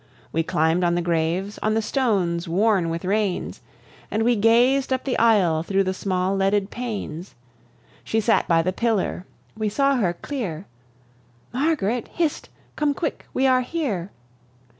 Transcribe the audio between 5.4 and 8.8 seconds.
through the small leaded panes. She sate by the